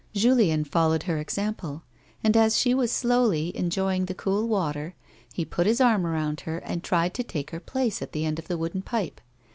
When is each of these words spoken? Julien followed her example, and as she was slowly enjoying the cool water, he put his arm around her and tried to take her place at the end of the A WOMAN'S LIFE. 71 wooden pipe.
Julien 0.15 0.63
followed 0.63 1.03
her 1.03 1.19
example, 1.19 1.83
and 2.23 2.35
as 2.35 2.57
she 2.57 2.73
was 2.73 2.91
slowly 2.91 3.55
enjoying 3.55 4.05
the 4.05 4.15
cool 4.15 4.47
water, 4.47 4.95
he 5.31 5.45
put 5.45 5.67
his 5.67 5.79
arm 5.79 6.07
around 6.07 6.39
her 6.41 6.57
and 6.57 6.83
tried 6.83 7.13
to 7.13 7.23
take 7.23 7.51
her 7.51 7.59
place 7.59 8.01
at 8.01 8.11
the 8.11 8.25
end 8.25 8.39
of 8.39 8.47
the 8.47 8.55
A 8.55 8.57
WOMAN'S 8.57 8.73
LIFE. 8.77 8.81
71 8.81 8.81
wooden 8.99 9.09
pipe. 9.15 9.21